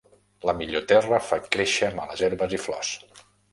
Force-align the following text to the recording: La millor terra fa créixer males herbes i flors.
La 0.49 0.55
millor 0.61 0.85
terra 0.91 1.19
fa 1.27 1.39
créixer 1.57 1.91
males 2.01 2.25
herbes 2.31 2.59
i 2.61 2.63
flors. 2.67 2.93